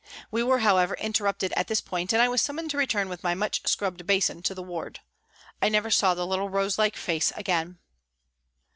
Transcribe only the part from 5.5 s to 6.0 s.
I never